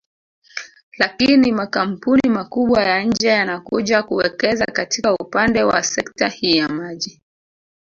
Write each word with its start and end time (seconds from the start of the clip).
Lakini 0.97 1.51
makampuni 1.51 2.29
makubwa 2.29 2.83
ya 2.83 3.03
nje 3.03 3.27
yanakuja 3.27 4.03
kuwekeza 4.03 4.65
katika 4.65 5.13
upande 5.13 5.63
wa 5.63 5.83
sekta 5.83 6.27
hii 6.27 6.57
ya 6.57 6.69
maji 6.69 7.21